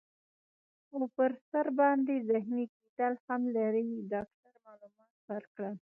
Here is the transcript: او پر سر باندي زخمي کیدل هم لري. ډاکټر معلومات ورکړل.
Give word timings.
او 0.93 1.01
پر 1.15 1.31
سر 1.49 1.67
باندي 1.77 2.17
زخمي 2.29 2.65
کیدل 2.77 3.13
هم 3.25 3.41
لري. 3.55 3.87
ډاکټر 4.11 4.53
معلومات 4.65 5.11
ورکړل. 5.29 5.75